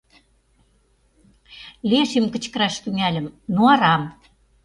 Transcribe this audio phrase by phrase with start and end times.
[1.89, 4.03] Лешийым кычкыраш тӱҥальым, но арам.